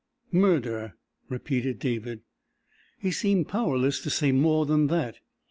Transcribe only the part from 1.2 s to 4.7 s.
repeated David. He seemed powerless to say more